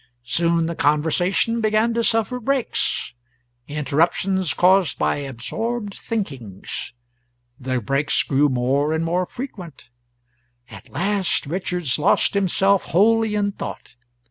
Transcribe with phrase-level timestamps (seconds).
[0.25, 3.13] Soon the conversation began to suffer breaks
[3.67, 6.91] interruptions caused by absorbed thinkings.
[7.59, 9.89] The breaks grew more and more frequent.
[10.71, 13.93] At last Richards lost himself wholly in thought.